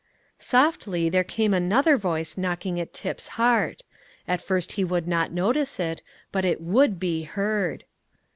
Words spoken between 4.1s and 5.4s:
At first he would not